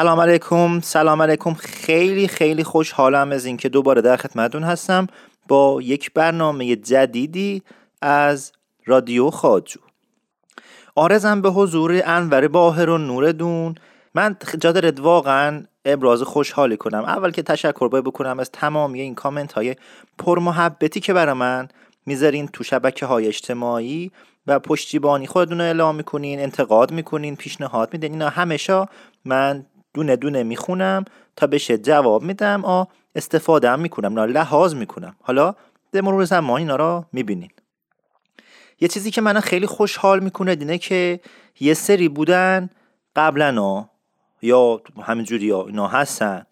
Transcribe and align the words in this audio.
سلام 0.00 0.20
علیکم. 0.20 0.80
سلام 0.80 1.22
علیکم. 1.22 1.54
خیلی 1.54 2.28
خیلی 2.28 2.64
خوشحالم 2.64 3.32
از 3.32 3.44
اینکه 3.44 3.68
دوباره 3.68 4.02
در 4.02 4.16
خدمتتون 4.16 4.62
هستم 4.62 5.06
با 5.48 5.82
یک 5.82 6.12
برنامه 6.12 6.76
جدیدی 6.76 7.62
از 8.02 8.52
رادیو 8.86 9.30
خاجو 9.30 9.80
آرزم 10.94 11.42
به 11.42 11.50
حضور 11.50 12.02
انور 12.04 12.48
باهر 12.48 12.90
و 12.90 12.98
نوردون. 12.98 13.74
من 14.14 14.36
جا 14.58 14.72
دارد 14.72 15.00
واقعا 15.00 15.64
ابراز 15.84 16.22
خوشحالی 16.22 16.76
کنم. 16.76 17.04
اول 17.04 17.30
که 17.30 17.42
تشکر 17.42 17.88
باید 17.88 18.04
بکنم 18.04 18.38
از 18.40 18.50
تمامی 18.50 19.00
این 19.00 19.14
کامنت 19.14 19.52
های 19.52 19.76
پرمحبتی 20.18 21.00
که 21.00 21.12
برای 21.12 21.34
من 21.34 21.68
می‌ذارین 22.06 22.48
تو 22.48 22.64
شبکه 22.64 23.06
های 23.06 23.26
اجتماعی 23.26 24.10
و 24.46 24.58
پشتیبانی 24.58 25.26
خودتون 25.26 25.58
رو 25.58 25.64
اعلام 25.64 25.94
می‌کنین 25.94 26.40
انتقاد 26.40 26.92
می‌کنین 26.92 27.36
پیشنهاد 27.36 27.92
میدین. 27.92 28.12
اینا 28.12 28.28
همیشه 28.28 28.86
من 29.24 29.66
دونه 29.94 30.16
دونه 30.16 30.42
می‌خونم 30.42 31.04
تا 31.36 31.46
بشه 31.46 31.78
جواب 31.78 32.22
میدم. 32.22 32.64
آ 32.64 32.84
استفاده 33.14 33.70
هم 33.70 33.80
می‌کنم 33.80 34.10
اینا 34.10 34.24
لحاظ 34.24 34.74
می‌کنم. 34.74 35.16
حالا 35.22 35.54
به 35.90 36.00
مرور 36.00 36.24
زمان 36.24 36.60
اینا 36.60 36.76
رو 36.76 37.04
می‌بینین. 37.12 37.50
یه 38.80 38.88
چیزی 38.88 39.10
که 39.10 39.20
منو 39.20 39.40
خیلی 39.40 39.66
خوشحال 39.66 40.20
می‌کنه 40.20 40.54
دینه 40.54 40.78
که 40.78 41.20
یه 41.60 41.74
سری 41.74 42.08
بودن 42.08 42.70
قبلا 43.16 43.84
یا 44.42 44.80
همینجوری 45.02 45.50
ها 45.50 45.66
اینا 45.66 45.86
هستن 45.86 46.46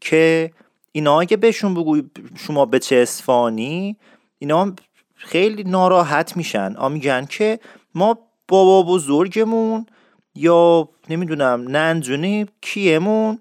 که 0.00 0.50
اینا 0.92 1.20
اگه 1.20 1.36
بهشون 1.36 1.74
بگوی 1.74 2.02
شما 2.36 2.66
به 2.66 2.78
چه 2.78 2.96
اسفانی 2.96 3.96
اینا 4.38 4.72
خیلی 5.14 5.64
ناراحت 5.64 6.36
میشن. 6.36 6.74
آ 6.76 6.88
میگن 6.88 7.24
که 7.24 7.58
ما 7.94 8.18
بابا 8.48 8.82
بزرگمون 8.82 9.86
یا 10.34 10.88
نمی‌دونم 11.08 11.64
ننجونی 11.68 12.46
کیمون 12.60 13.38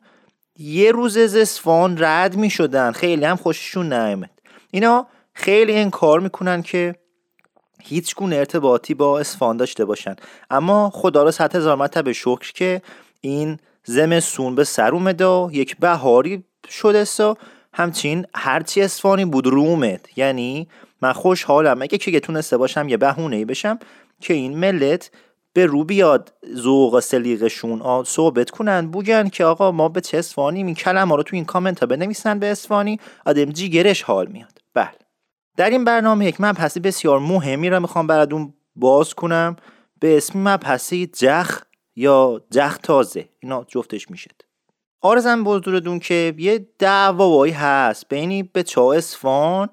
یه 0.58 0.92
روز 0.92 1.18
از 1.18 1.36
اسفان 1.36 1.96
رد 2.00 2.36
می‌شدن. 2.36 2.92
خیلی 2.92 3.26
هم 3.26 3.36
خوششون 3.36 3.94
نیامد 3.94 4.30
اینا 4.72 5.08
خیلی 5.34 5.76
انکار 5.76 6.20
می‌کنن 6.20 6.62
که 6.62 6.96
هیچ 7.84 8.16
گونه 8.16 8.36
ارتباطی 8.36 8.94
با 8.94 9.20
اسفان 9.20 9.58
داشته 9.58 9.86
باشن. 9.86 10.16
اما 10.50 10.90
خدا 10.94 11.24
رو 11.24 11.32
صد 11.32 11.56
هزار 11.56 11.88
به 11.88 12.14
شکر 12.14 12.52
که 12.54 12.82
این 13.22 13.60
زمستون 13.84 14.56
به 14.56 14.64
سر 14.64 14.92
اومده 14.92 15.26
و 15.26 15.50
یک 15.52 15.78
بهاری 15.78 16.44
شده 16.70 17.04
سا. 17.04 17.38
همچین 17.74 18.26
هرچی 18.36 18.82
اسفانی 18.82 19.26
بود 19.26 19.48
رومت 19.48 20.18
یعنی 20.18 20.68
من 21.02 21.14
خوشحالم. 21.14 21.82
اگه 21.82 21.98
که 21.98 22.20
تونسته 22.20 22.58
باشم 22.58 22.90
یه 22.90 22.98
بهونه 22.98 23.36
ای 23.36 23.46
بشم 23.46 23.80
که 24.22 24.34
این 24.34 24.58
ملت 24.58 25.12
به 25.54 25.66
رو 25.66 25.84
بیاد 25.84 26.34
ذوق 26.56 27.00
سلیقشون 27.00 28.04
صحبت 28.04 28.50
کنن 28.50 28.92
بگن 28.92 29.30
که 29.30 29.46
آقا 29.46 29.72
ما 29.72 29.90
به 29.90 30.02
چه 30.02 30.18
اسفانی 30.18 30.64
این 30.64 30.76
کلمه 30.76 31.16
رو 31.16 31.24
تو 31.24 31.36
این 31.36 31.46
کامنت 31.46 31.80
ها 31.80 31.86
بنویسن 31.86 32.40
به 32.40 32.52
اسفانی. 32.52 33.00
آدم 33.26 33.46
جیگرش 33.46 34.04
حال 34.04 34.28
میاد. 34.28 34.60
بله. 34.74 34.92
در 35.58 35.70
این 35.70 35.84
برنامه 35.84 36.26
یک 36.26 36.36
مبحثی 36.40 36.80
بسیار 36.80 37.20
مهمی 37.20 37.70
را 37.70 37.80
می‌خوام 37.80 38.08
براتون 38.08 38.54
باز 38.76 39.14
کنم. 39.14 39.56
به 40.00 40.18
اسم 40.18 40.40
مبحثی 40.40 41.08
جخ 41.08 41.62
یا 41.96 42.42
جخ 42.52 42.78
تازه. 42.78 43.30
اینا 43.40 43.66
جفتش 43.68 44.12
می‌شد. 44.12 44.42
آرزم 45.02 45.44
بزرگتون 45.44 46.00
که 46.00 46.34
یه 46.38 46.68
دعوایی 46.80 47.54
هست 47.54 48.08
بینی 48.10 48.44
به 48.44 48.64
چا 48.64 48.94
اسفان 48.94 49.70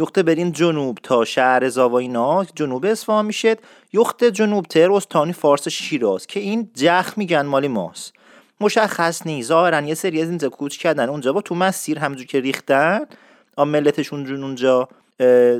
یخته 0.00 0.22
برین 0.22 0.52
جنوب 0.52 0.98
تا 1.02 1.24
شهر 1.24 1.68
زاواینا 1.68 2.44
جنوب 2.44 2.84
اصفهان 2.84 3.26
میشه 3.26 3.56
یخته 3.92 4.30
جنوب 4.30 4.66
تر 4.66 4.92
استانی 4.92 5.32
فارس 5.32 5.68
شیراز 5.68 6.26
که 6.26 6.40
این 6.40 6.70
جخ 6.74 7.14
میگن 7.16 7.42
مالی 7.42 7.68
ماست. 7.68 8.12
مشخص 8.60 9.26
نیست. 9.26 9.48
ظاهرا 9.48 9.80
یه 9.80 9.94
سری 9.94 10.22
از 10.22 10.28
اینجا 10.28 10.48
کوچ 10.48 10.76
کردن 10.76 11.08
اونجا 11.08 11.32
با 11.32 11.40
تو 11.40 11.54
مسیر 11.54 11.98
همجور 11.98 12.26
که 12.26 12.40
ریختن. 12.40 13.00
ملتشون 13.58 14.42
اونجا 14.42 14.88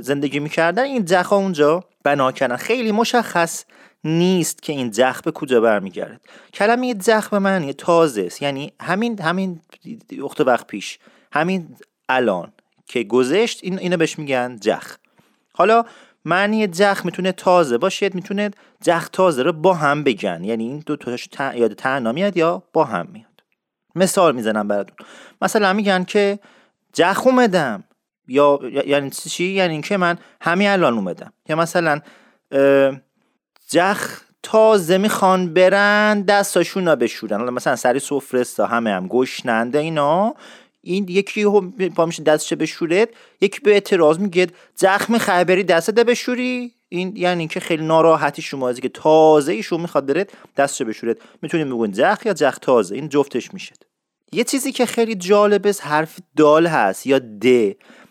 زندگی 0.00 0.40
می‌کردن. 0.40 0.82
این 0.82 1.04
جخ 1.04 1.32
اونجا 1.32 1.84
بنا 2.04 2.32
کردن. 2.32 2.56
خیلی 2.56 2.92
مشخص 2.92 3.64
نیست 4.04 4.62
که 4.62 4.72
این 4.72 4.90
جخ 4.90 5.22
به 5.22 5.30
کجا 5.30 5.60
برمیگرد 5.60 6.20
کلمه 6.54 6.94
جخ 6.94 7.28
به 7.28 7.38
معنی 7.38 7.72
تازه 7.72 8.22
است. 8.22 8.42
یعنی 8.42 8.72
همین 8.80 9.20
همین 9.20 9.60
وقت 10.38 10.66
پیش. 10.66 10.98
همین 11.32 11.76
الان. 12.08 12.52
که 12.90 13.02
گذشت 13.02 13.60
این 13.62 13.78
اینو 13.78 13.96
بهش 13.96 14.18
میگن 14.18 14.56
جخ. 14.60 14.96
حالا 15.54 15.84
معنی 16.24 16.66
جخ 16.66 17.00
می‌تونه 17.04 17.32
تازه 17.32 17.78
باشه 17.78 18.10
می‌تونه 18.14 18.50
جخ 18.82 19.08
تازه 19.08 19.42
رو 19.42 19.52
با 19.52 19.74
هم 19.74 20.04
بگن. 20.04 20.44
یعنی 20.44 20.64
این 20.64 20.82
دو 20.86 20.96
تاش 20.96 21.28
یاد 21.54 21.72
تنها 21.74 22.12
میاد 22.12 22.36
یا 22.36 22.62
با 22.72 22.84
هم 22.84 23.08
میاد. 23.12 23.26
مثال 23.94 24.34
می‌زنم 24.34 24.68
براتون. 24.68 25.06
مثلا 25.42 25.72
میگن 25.72 26.04
که 26.04 26.38
جخ 26.92 27.26
اومدم. 27.26 27.84
یا 28.28 28.58
یعنی 28.86 29.10
چی 29.10 29.44
یعنی 29.44 29.72
اینکه 29.72 29.96
من 29.96 30.18
همین 30.40 30.68
الان 30.68 30.94
اومدم. 30.94 31.32
یا 31.48 31.56
مثلا 31.56 32.00
جخ 33.68 34.20
تازه 34.42 34.98
می‌خوان 34.98 35.54
برن 35.54 36.22
دستاشون 36.22 36.94
بشورن. 36.94 37.50
مثلا 37.50 37.76
سری 37.76 37.98
سفره 37.98 38.66
همه 38.66 38.90
هم 38.90 39.08
گشننده 39.08 39.78
اینا. 39.78 40.34
این 40.82 41.06
یکی 41.08 41.44
با 41.96 42.06
میشه 42.06 42.22
دستش 42.22 42.52
بشورد 42.52 43.08
یکی 43.40 43.60
به 43.60 43.70
اعتراض 43.70 44.18
میگه 44.18 44.46
زخم 44.74 45.18
خبری 45.18 45.64
دست 45.64 45.90
ده 45.90 46.04
بشوری. 46.04 46.72
این 46.88 47.16
یعنی 47.16 47.48
که 47.48 47.60
خیلی 47.60 47.84
ناراحتی 47.84 48.42
شما 48.42 48.68
از 48.68 48.80
که 48.80 48.88
تازه 48.88 49.52
ایشو 49.52 49.78
می‌خواد 49.78 50.06
برد 50.06 50.32
دستش 50.56 50.82
بشورد 50.82 51.20
می‌تونیم 51.42 51.68
بگون 51.68 51.92
جخ 51.92 52.26
یا 52.26 52.32
جخ 52.32 52.58
تازه؟ 52.58 52.94
این 52.94 53.08
جفتش 53.08 53.54
میشه. 53.54 53.72
یه 54.32 54.44
چیزی 54.44 54.72
که 54.72 54.86
خیلی 54.86 55.14
جالب 55.14 55.74
حرف 55.80 56.18
دال 56.36 56.66
هست 56.66 57.06
یا 57.06 57.18
د. 57.18 57.44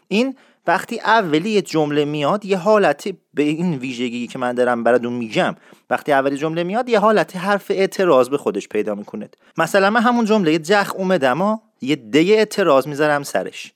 این 0.08 0.36
وقتی 0.70 1.00
اولی 1.00 1.50
یه 1.50 1.62
جمله 1.62 2.06
میاد 2.06 2.46
یه 2.46 2.58
حالتی 2.58 3.18
به 3.34 3.44
این 3.44 3.74
ویژگی 3.78 4.28
که 4.28 4.40
من 4.40 4.54
دارم 4.54 4.84
براتون 4.84 5.14
میگم. 5.14 5.56
وقتی 5.90 6.12
اولی 6.12 6.38
جمله 6.38 6.64
میاد 6.64 6.90
یه 6.90 7.00
حالتی 7.00 7.38
حرف 7.38 7.72
اعتراض 7.72 8.30
به 8.30 8.38
خودش 8.38 8.68
پیدا 8.68 8.96
می‌کنه. 8.96 9.30
مثلا 9.58 9.90
من 9.90 10.02
همون 10.02 10.26
جمله 10.26 10.60
جخ 10.60 10.94
اومدم 10.96 11.60
یه 11.82 11.96
ده 11.96 12.20
اعتراض 12.20 12.88
می‌ذارم 12.88 13.24
سرش. 13.24 13.74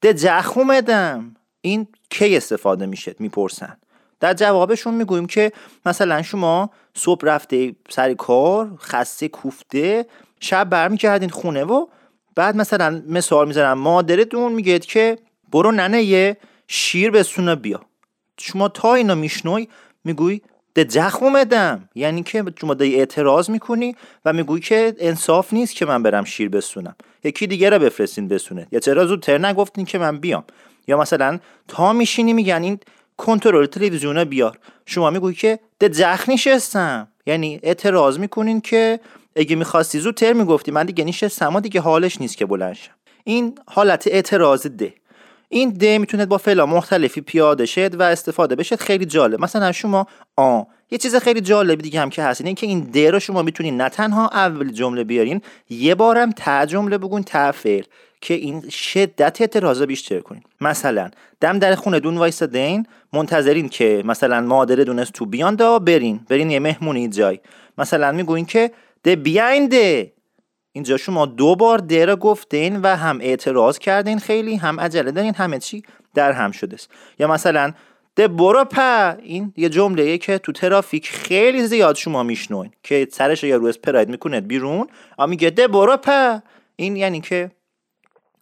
ده 0.00 0.14
جخ 0.14 0.52
اومدم. 0.56 1.36
این 1.60 1.86
کی 2.10 2.36
استفاده 2.36 2.86
میشه؟ 2.86 3.14
می‌پرسن. 3.18 3.76
در 4.20 4.34
جوابشون 4.34 4.94
می‌گوییم 4.94 5.26
که 5.26 5.52
مثلا 5.86 6.22
شما 6.22 6.70
صبح 6.94 7.26
رفته 7.26 7.74
سر 7.88 8.14
کار 8.14 8.70
خسته 8.80 9.28
کوفته 9.28 10.06
شب 10.40 10.68
برمیگردین 10.70 11.30
خونه 11.30 11.64
و 11.64 11.86
بعد 12.34 12.56
مثلا 12.56 13.02
مثال 13.08 13.48
می‌ذارم 13.48 13.78
مادرتون 13.78 14.52
میگه 14.52 14.78
که 14.78 15.18
برو 15.52 15.72
ننه 15.72 16.02
یه 16.02 16.36
شیر 16.68 17.10
بسونه 17.10 17.54
بیا. 17.54 17.80
شما 18.38 18.68
تا 18.68 18.94
اینا 18.94 19.14
میشنوی 19.14 19.68
میگوی 20.04 20.40
ده 20.74 20.84
جخ 20.84 21.22
اومدم. 21.22 21.88
یعنی 21.94 22.22
که 22.22 22.44
شما 22.60 22.74
ده 22.74 22.84
اعتراض 22.84 23.50
می‌کنی 23.50 23.96
و 24.24 24.32
میگوی 24.32 24.60
که 24.60 24.94
انصاف 24.98 25.52
نیست 25.52 25.74
که 25.74 25.86
من 25.86 26.02
برم 26.02 26.24
شیر 26.24 26.48
بسونم. 26.48 26.96
یکی 27.24 27.46
دیگه 27.46 27.70
رو 27.70 27.78
بفرستین 27.78 28.28
بسونه. 28.28 28.66
یا 28.72 28.80
چرا 28.80 29.06
زودتر 29.06 29.38
نگفتین 29.38 29.84
که 29.84 29.98
من 29.98 30.18
بیام؟ 30.18 30.44
یا 30.88 30.98
مثلا 30.98 31.38
تا 31.68 31.92
میشینی 31.92 32.32
میگن 32.32 32.62
این 32.62 32.78
کنترل 33.16 33.66
تلویزیون 33.66 34.24
بیار. 34.24 34.58
شما 34.86 35.10
میگوی 35.10 35.34
که 35.34 35.58
ده 35.78 35.88
جخ 35.88 36.28
نشستم. 36.28 37.08
یعنی 37.26 37.60
اعتراض 37.62 38.18
می‌کنین 38.18 38.60
که 38.60 39.00
اگه 39.36 39.56
می‌خواستی 39.56 39.98
زودتر 39.98 40.32
می‌گفتی. 40.32 40.70
من 40.70 40.86
دیگه 40.86 41.04
نشستم 41.04 41.60
دیگه 41.60 41.80
حالش 41.80 42.20
نیست 42.20 42.36
که 42.36 42.46
بلنشم 42.46 42.92
این 43.24 43.58
حالت 43.66 44.06
اعتراض 44.06 44.66
ده. 44.66 44.94
این 45.48 45.70
د 45.70 45.84
می‌تونه 45.84 46.26
با 46.26 46.38
فعلا 46.38 46.66
مختلفی 46.66 47.20
پیاده 47.20 47.66
شد 47.66 48.00
و 48.00 48.02
استفاده 48.02 48.54
بشه 48.54 48.76
خیلی 48.76 49.04
جالب. 49.04 49.40
مثلا 49.40 49.72
شما 49.72 50.06
آ 50.36 50.62
یه 50.90 50.98
چیز 50.98 51.16
خیلی 51.16 51.40
جالب 51.40 51.78
دیگه 51.78 52.00
هم 52.00 52.10
که 52.10 52.22
هست 52.22 52.40
اینه 52.40 52.54
که 52.54 52.66
این 52.66 52.80
د 52.80 52.98
رو 52.98 53.20
شما 53.20 53.42
می‌تونین 53.42 53.80
نه 53.80 53.88
تنها 53.88 54.28
اول 54.28 54.72
جمله 54.72 55.04
بیارین 55.04 55.40
یه 55.70 55.94
بارم 55.94 56.32
تا 56.32 56.66
جمله 56.66 56.98
بگون 56.98 57.22
تا 57.22 57.52
فعل 57.52 57.82
که 58.20 58.34
این 58.34 58.68
شدت 58.68 59.40
اعتراض 59.40 59.82
بیشتر 59.82 60.20
کنین. 60.20 60.42
مثلا 60.60 61.10
دم 61.40 61.58
در 61.58 61.74
خونه 61.74 62.00
دون 62.00 62.18
وایسادین 62.18 62.86
منتظرین 63.12 63.68
که 63.68 64.02
مثلا 64.04 64.40
مادر 64.40 64.76
دونست 64.76 65.12
تو 65.12 65.26
بیان 65.26 65.54
دا 65.54 65.78
برین. 65.78 66.20
برین 66.28 66.50
یه 66.50 66.60
مهمونی 66.60 67.08
جای. 67.08 67.38
مثلا 67.78 68.12
می‌گوین 68.12 68.44
که 68.44 68.70
ده 69.02 69.16
بیاین 69.16 69.68
ده 69.68 70.12
اینجا 70.76 70.96
شما 70.96 71.26
دو 71.26 71.56
بار 71.56 71.78
د 71.78 71.94
را 71.94 72.16
گفتین 72.16 72.76
و 72.76 72.96
هم 72.96 73.18
اعتراض 73.20 73.78
کردین 73.78 74.18
خیلی 74.18 74.56
هم 74.56 74.80
عجله 74.80 75.10
دارین 75.10 75.34
همه 75.34 75.58
چی 75.58 75.82
در 76.14 76.32
هم 76.32 76.50
شده 76.50 76.74
است. 76.74 76.90
یا 77.18 77.28
مثلا 77.28 77.72
ده 78.16 78.28
برو 78.28 78.64
په 78.64 79.16
این 79.22 79.52
یه 79.56 79.68
جمله 79.68 80.18
که 80.18 80.38
تو 80.38 80.52
ترافیک 80.52 81.08
خیلی 81.08 81.66
زیاد 81.66 81.96
شما 81.96 82.22
میشنوین 82.22 82.70
که 82.82 83.08
سرش 83.10 83.44
یا 83.44 83.56
رو 83.56 83.66
اسپراید 83.66 84.08
می‌کنه 84.08 84.40
بیرون. 84.40 84.86
اما 85.18 85.26
میگه 85.26 85.50
ده 85.50 85.68
برو 85.68 85.96
په 85.96 86.42
این 86.76 86.96
یعنی 86.96 87.20
که 87.20 87.50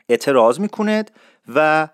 اعتراض 0.09 0.61
می‌کند 0.61 1.11
و 1.55 1.89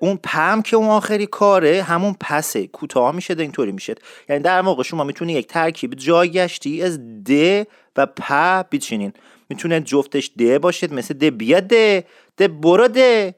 اون 0.00 0.18
پم 0.22 0.62
که 0.62 0.76
اون 0.76 0.88
آخری 0.88 1.26
کاره 1.26 1.82
همون 1.82 2.16
پسه. 2.20 2.66
کوتاه 2.66 3.14
میشه 3.14 3.34
اینطوری 3.38 3.72
میشه 3.72 3.94
یعنی 4.28 4.42
در 4.42 4.60
واقع 4.60 4.82
شما 4.82 5.04
می‌تونی 5.04 5.32
یک 5.32 5.46
ترکیب 5.46 5.94
جایگشتی 5.94 6.82
از 6.82 6.98
د 7.24 7.64
و 7.96 8.06
پ 8.06 8.32
بچینین 8.70 9.12
می‌تونه 9.48 9.80
جفتش 9.80 10.30
د 10.38 10.58
باشید 10.58 10.94
مثل 10.94 11.14
د 11.14 11.24
بیا 11.24 11.60
د 11.60 12.04
د 12.38 12.60
برو 12.60 12.88
د 12.88 13.34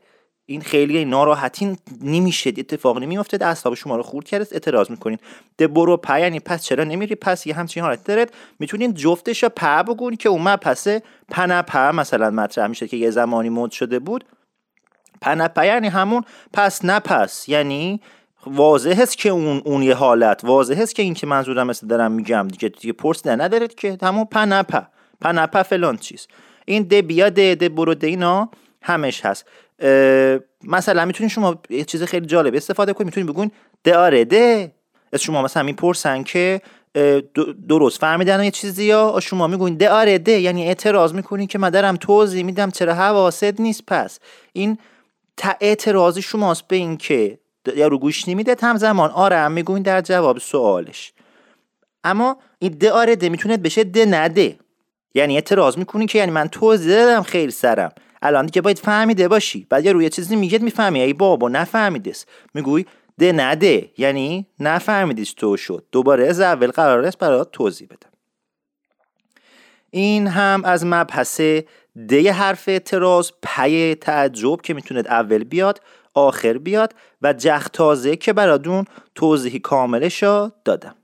این 0.48 0.62
خیلی 0.62 1.04
ناراحتی 1.04 1.76
نمیشه 2.02 2.50
اتفاق 2.58 2.98
نمیافته 2.98 3.44
اعصاب 3.46 3.74
شما 3.74 3.96
رو 3.96 4.02
خورد 4.02 4.26
کرده 4.26 4.46
اعتراض 4.52 4.90
می‌کنین. 4.90 5.18
ده 5.58 5.66
برو 5.66 5.96
په 5.96 6.20
یعنی 6.20 6.40
پس 6.40 6.64
چرا 6.64 6.84
نمیری؟ 6.84 7.14
پس 7.14 7.46
یه 7.46 7.54
همچین 7.54 7.82
حالت 7.82 8.04
دارد 8.04 8.34
می‌تونین 8.58 8.94
جفتش 8.94 9.42
رو 9.42 9.50
بگون 9.88 10.16
که 10.16 10.28
اون 10.28 10.56
پس 10.56 10.88
پنه 11.28 11.62
په 11.62 11.78
مثلا 11.78 12.30
مطرح 12.30 12.66
میشه 12.66 12.88
که 12.88 12.96
یه 12.96 13.10
زمانی 13.10 13.48
مد 13.48 13.70
شده 13.70 13.98
بود. 13.98 14.24
پنه 15.20 15.48
په 15.48 15.66
یعنی 15.66 15.88
همون 15.88 16.22
پس 16.52 16.84
نه 16.84 17.00
پس. 17.00 17.48
یعنی 17.48 18.00
واضح 18.46 18.98
است 19.02 19.18
که 19.18 19.28
اون 19.28 19.62
اون 19.64 19.82
یه 19.82 19.94
حالت. 19.94 20.44
واضح 20.44 20.76
است 20.78 20.94
که 20.94 21.02
این 21.02 21.14
که 21.14 21.26
منظورم 21.26 21.66
مثل 21.66 21.86
دارم 21.86 22.12
میگم 22.12 22.48
دیگه 22.48 22.68
دیگه 22.68 22.92
پرس 22.92 23.26
ندارد 23.26 23.74
که 23.74 23.96
په 23.96 24.24
پنه 25.20 25.46
په 25.46 25.62
فلان 25.62 25.96
چیز. 25.96 26.26
این 26.64 26.82
ده 26.82 27.02
بیا 27.02 27.28
ده 27.28 27.54
ده 27.54 27.68
برو 27.68 27.94
ده 27.94 28.06
اینا 28.06 28.50
همش 28.82 29.24
هست. 29.24 29.44
مثلا 30.64 31.04
می‌تونید 31.04 31.32
شما 31.32 31.56
یه 31.70 31.84
چیز 31.84 32.02
خیلی 32.02 32.26
جالب 32.26 32.54
استفاده 32.54 32.92
کنید. 32.92 33.06
می‌تونید 33.06 33.30
بگوین 33.30 33.50
ده 33.84 33.96
آره 33.96 34.24
ده. 34.24 34.72
از 35.12 35.22
شما 35.22 35.42
مثلا 35.42 35.62
می‌پرسن 35.62 36.22
که 36.22 36.60
درست 37.68 38.00
فهمیدن 38.00 38.44
یه 38.44 38.50
چیزی 38.50 38.84
یا 38.84 39.18
شما 39.22 39.46
می‌گوین 39.46 39.76
ده 39.76 39.90
آره 39.90 40.18
ده. 40.18 40.40
یعنی 40.40 40.66
اعتراض 40.66 41.14
می‌کنین 41.14 41.46
که 41.46 41.58
من 41.58 41.96
توضیح 41.96 42.44
میدم 42.44 42.70
چرا 42.70 42.94
حواست 42.94 43.60
نیست. 43.60 43.82
پس 43.86 44.18
این 44.52 44.78
اعتراضی 45.60 46.22
شماست 46.22 46.68
به 46.68 46.76
این 46.76 46.96
که 46.96 47.38
یا 47.76 47.88
رو 47.88 47.98
گوش 47.98 48.28
نمیده 48.28 48.56
هم 48.62 48.76
زمان 48.76 49.10
آره 49.10 49.36
هم 49.36 49.52
می‌گوین 49.52 49.82
در 49.82 50.00
جواب 50.00 50.38
سوالش. 50.38 51.12
اما 52.04 52.36
این 52.58 52.72
ده 52.72 52.92
آره 52.92 53.16
ده 53.16 53.28
می‌تونه 53.28 53.56
بشه 53.56 53.84
ده 53.84 54.04
نده 54.04 54.58
یعنی 55.14 55.34
اعتراض 55.34 55.78
می‌کنین 55.78 56.06
که 56.06 56.18
یعنی 56.18 56.30
من 56.30 56.48
توضیح 56.48 56.96
دادم 56.96 57.22
خیلی 57.22 57.52
سرم. 57.52 57.92
الان 58.22 58.46
دیگه 58.46 58.60
باید 58.60 58.78
فهمیده 58.78 59.28
باشی. 59.28 59.66
بعد 59.70 59.84
یه 59.84 59.92
روی 59.92 60.10
چیزی 60.10 60.36
میگه 60.36 60.58
می‌فهمی. 60.58 61.00
ای 61.00 61.12
بابا 61.12 61.48
نفهمیدس 61.48 62.26
میگوی 62.54 62.84
ده 63.18 63.32
نده 63.32 63.90
یعنی 63.98 64.46
نفهمیدیش 64.60 65.34
تو 65.34 65.56
شد 65.56 65.84
دوباره 65.92 66.26
از 66.26 66.40
اول 66.40 66.70
قرار 66.70 67.04
است 67.04 67.18
برات 67.18 67.50
توضیح 67.50 67.88
بدم. 67.88 68.10
این 69.90 70.26
هم 70.26 70.64
از 70.64 70.86
مبحث 70.86 71.40
ده 72.08 72.32
حرف 72.32 72.68
اعتراض 72.68 73.30
پی 73.42 73.94
تعجب 73.94 74.60
که 74.60 74.74
می‌توند 74.74 75.08
اول 75.08 75.44
بیاد 75.44 75.80
آخر 76.14 76.58
بیاد 76.58 76.94
و 77.22 77.32
جختازه 77.32 78.16
که 78.16 78.32
برادون 78.32 78.84
توضیحی 79.14 79.58
کاملش 79.58 80.22
دادم. 80.64 80.94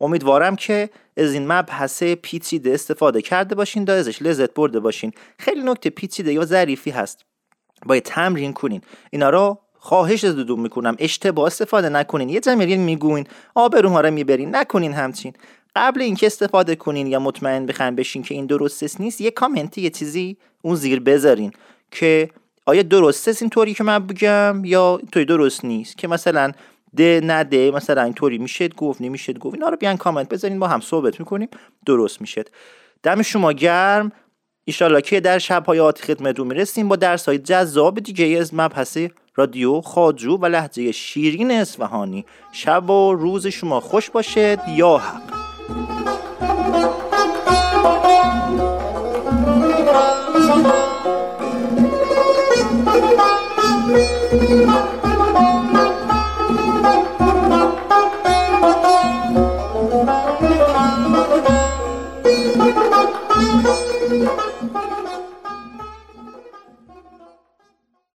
امیدوارم 0.00 0.56
که 0.56 0.90
از 1.16 1.32
این 1.32 1.52
مبحث 1.52 2.02
پیچیده 2.02 2.74
استفاده 2.74 3.22
کرده 3.22 3.54
باشین 3.54 3.84
دا 3.84 3.94
ازش 3.94 4.22
لذت 4.22 4.54
برده 4.54 4.80
باشین. 4.80 5.12
خیلی 5.38 5.62
نکته 5.62 5.90
پیچیده 5.90 6.32
یا 6.32 6.44
ظریفی 6.44 6.90
هست. 6.90 7.24
باید 7.86 8.02
تمرین 8.02 8.52
کنین. 8.52 8.80
اینا 9.10 9.30
رو 9.30 9.58
خواهش 9.78 10.24
از 10.24 10.36
دودون 10.36 10.60
می‌کنم. 10.60 10.96
اشتباه 10.98 11.46
استفاده 11.46 11.88
نکنین. 11.88 12.28
یه 12.28 12.40
جمعیل 12.40 12.80
می‌گوین 12.80 13.26
آبروها 13.54 14.00
رو 14.00 14.10
می‌برین. 14.10 14.56
نکنین 14.56 14.92
همچین. 14.92 15.32
قبل 15.76 16.02
اینکه 16.02 16.26
استفاده 16.26 16.76
کنین 16.76 17.06
یا 17.06 17.18
مطمئن 17.18 17.66
بخواین 17.66 17.96
بشین 17.96 18.22
که 18.22 18.34
این 18.34 18.46
درست 18.46 19.00
نیست 19.00 19.20
یه 19.20 19.30
کامنتی 19.30 19.82
یه 19.82 19.90
چیزی 19.90 20.36
اون 20.62 20.74
زیر 20.74 21.00
بذارین 21.00 21.52
که 21.90 22.30
آیا 22.66 22.82
درست 22.82 23.28
است 23.28 23.42
اینطوری 23.42 23.74
که 23.74 23.84
من 23.84 24.06
بگم 24.06 24.64
یا 24.64 25.00
توی 25.12 25.24
درست 25.24 25.64
نیست؟ 25.64 25.98
که 25.98 26.08
مثلا 26.08 26.52
ده 26.96 27.20
نده 27.24 27.70
مثلا 27.70 28.02
اینطوری 28.02 28.38
میشه 28.38 28.68
گفت 28.68 29.00
نمیشه 29.00 29.32
گفت 29.32 29.54
اینا 29.54 29.68
رو 29.68 29.76
بیان 29.76 29.96
کامنت 29.96 30.28
بذارین 30.28 30.58
با 30.58 30.68
هم 30.68 30.80
صحبت 30.80 31.20
می‌کنیم 31.20 31.48
درست 31.86 32.20
میشه. 32.20 32.44
دم 33.02 33.22
شما 33.22 33.52
گرم. 33.52 34.12
ایشالله 34.64 35.00
که 35.00 35.20
در 35.20 35.38
شبهای 35.38 35.80
آتی 35.80 36.02
خدمتتون 36.02 36.46
می‌رسیم 36.46 36.88
با 36.88 36.96
درس 36.96 37.28
های 37.28 37.38
جذاب 37.38 38.00
دیگه 38.00 38.38
از 38.38 38.54
مبحث 38.54 38.98
رادیو 39.34 39.80
خاجو 39.80 40.36
و 40.36 40.46
لحجه 40.46 40.92
شیرین 40.92 41.50
اصفهانی. 41.50 42.24
شب 42.52 42.90
و 42.90 43.14
روز 43.14 43.46
شما 43.46 43.80
خوش 43.80 44.10
باشد. 44.10 44.58
یا 44.68 44.96
حق. 44.98 45.41
Thank 45.68 45.90
you. 50.66 50.81